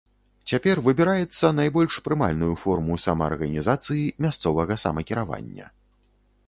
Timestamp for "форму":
2.63-2.93